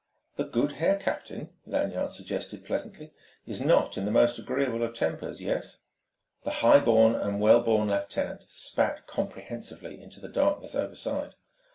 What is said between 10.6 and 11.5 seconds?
overside.